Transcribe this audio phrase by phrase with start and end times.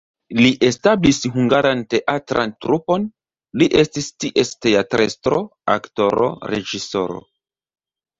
[0.37, 3.05] Li establis hungaran teatran trupon,
[3.63, 5.43] li estis ties teatrestro,
[5.75, 7.21] aktoro, reĝisoro.